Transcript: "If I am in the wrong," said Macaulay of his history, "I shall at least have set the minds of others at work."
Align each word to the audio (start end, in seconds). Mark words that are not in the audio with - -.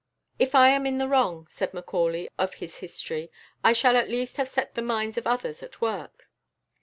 "If 0.39 0.55
I 0.55 0.69
am 0.69 0.87
in 0.87 0.97
the 0.97 1.07
wrong," 1.07 1.45
said 1.51 1.75
Macaulay 1.75 2.27
of 2.35 2.55
his 2.55 2.77
history, 2.77 3.31
"I 3.63 3.73
shall 3.73 3.95
at 3.95 4.09
least 4.09 4.37
have 4.37 4.47
set 4.49 4.73
the 4.73 4.81
minds 4.81 5.15
of 5.15 5.27
others 5.27 5.61
at 5.61 5.79
work." 5.79 6.27